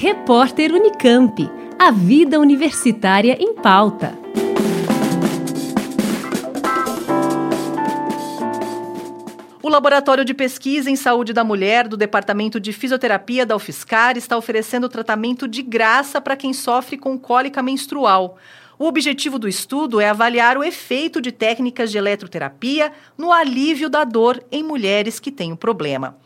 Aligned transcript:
Repórter 0.00 0.72
Unicamp. 0.72 1.50
A 1.76 1.90
vida 1.90 2.38
universitária 2.38 3.36
em 3.40 3.52
pauta. 3.52 4.16
O 9.60 9.68
Laboratório 9.68 10.24
de 10.24 10.32
Pesquisa 10.32 10.88
em 10.88 10.94
Saúde 10.94 11.32
da 11.32 11.42
Mulher 11.42 11.88
do 11.88 11.96
Departamento 11.96 12.60
de 12.60 12.72
Fisioterapia 12.72 13.44
da 13.44 13.56
UFSCar 13.56 14.16
está 14.16 14.36
oferecendo 14.36 14.88
tratamento 14.88 15.48
de 15.48 15.62
graça 15.62 16.20
para 16.20 16.36
quem 16.36 16.52
sofre 16.52 16.96
com 16.96 17.18
cólica 17.18 17.60
menstrual. 17.60 18.38
O 18.78 18.86
objetivo 18.86 19.36
do 19.36 19.48
estudo 19.48 20.00
é 20.00 20.08
avaliar 20.08 20.56
o 20.56 20.62
efeito 20.62 21.20
de 21.20 21.32
técnicas 21.32 21.90
de 21.90 21.98
eletroterapia 21.98 22.92
no 23.16 23.32
alívio 23.32 23.90
da 23.90 24.04
dor 24.04 24.40
em 24.52 24.62
mulheres 24.62 25.18
que 25.18 25.32
têm 25.32 25.50
o 25.50 25.56
problema. 25.56 26.16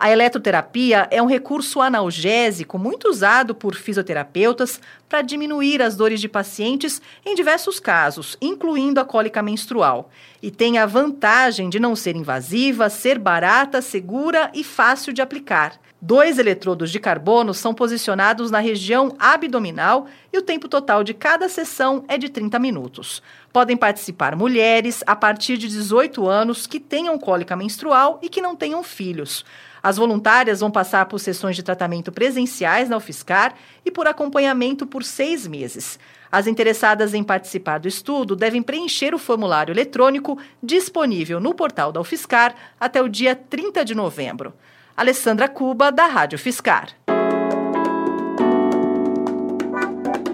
A 0.00 0.12
eletroterapia 0.12 1.08
é 1.10 1.20
um 1.20 1.26
recurso 1.26 1.80
analgésico 1.80 2.78
muito 2.78 3.08
usado 3.08 3.52
por 3.52 3.74
fisioterapeutas 3.74 4.80
para 5.08 5.22
diminuir 5.22 5.82
as 5.82 5.96
dores 5.96 6.20
de 6.20 6.28
pacientes 6.28 7.02
em 7.26 7.34
diversos 7.34 7.80
casos, 7.80 8.36
incluindo 8.40 9.00
a 9.00 9.04
cólica 9.04 9.42
menstrual. 9.42 10.08
E 10.40 10.52
tem 10.52 10.78
a 10.78 10.86
vantagem 10.86 11.68
de 11.68 11.80
não 11.80 11.96
ser 11.96 12.14
invasiva, 12.14 12.88
ser 12.88 13.18
barata, 13.18 13.82
segura 13.82 14.52
e 14.54 14.62
fácil 14.62 15.12
de 15.12 15.20
aplicar. 15.20 15.80
Dois 16.00 16.38
eletrodos 16.38 16.92
de 16.92 17.00
carbono 17.00 17.52
são 17.52 17.74
posicionados 17.74 18.52
na 18.52 18.60
região 18.60 19.16
abdominal 19.18 20.06
e 20.32 20.38
o 20.38 20.42
tempo 20.42 20.68
total 20.68 21.02
de 21.02 21.12
cada 21.12 21.48
sessão 21.48 22.04
é 22.06 22.16
de 22.16 22.28
30 22.28 22.56
minutos. 22.60 23.20
Podem 23.52 23.76
participar 23.76 24.36
mulheres 24.36 25.02
a 25.08 25.16
partir 25.16 25.56
de 25.56 25.66
18 25.66 26.28
anos 26.28 26.68
que 26.68 26.78
tenham 26.78 27.18
cólica 27.18 27.56
menstrual 27.56 28.20
e 28.22 28.28
que 28.28 28.40
não 28.40 28.54
tenham 28.54 28.84
filhos. 28.84 29.44
As 29.82 29.96
voluntárias 29.96 30.60
vão 30.60 30.70
passar 30.70 31.06
por 31.06 31.18
sessões 31.18 31.56
de 31.56 31.62
tratamento 31.62 32.12
presenciais 32.12 32.88
na 32.88 32.96
UFSCar 32.96 33.54
e 33.84 33.90
por 33.90 34.06
acompanhamento 34.06 34.86
por 34.86 35.04
seis 35.04 35.46
meses. 35.46 35.98
As 36.30 36.46
interessadas 36.46 37.14
em 37.14 37.24
participar 37.24 37.78
do 37.78 37.88
estudo 37.88 38.36
devem 38.36 38.62
preencher 38.62 39.14
o 39.14 39.18
formulário 39.18 39.72
eletrônico 39.72 40.38
disponível 40.62 41.40
no 41.40 41.54
portal 41.54 41.90
da 41.90 42.00
UFSCar 42.00 42.54
até 42.78 43.00
o 43.00 43.08
dia 43.08 43.34
30 43.34 43.84
de 43.84 43.94
novembro. 43.94 44.52
Alessandra 44.96 45.48
Cuba, 45.48 45.90
da 45.92 46.06
Rádio 46.06 46.38
Fiscar. 46.38 46.88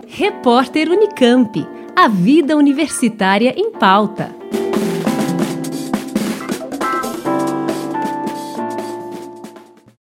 Repórter 0.07 0.89
Unicamp. 0.89 1.67
A 1.97 2.09
vida 2.09 2.57
universitária 2.57 3.55
em 3.57 3.73
pauta. 3.73 4.44